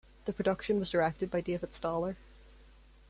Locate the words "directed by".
0.89-1.41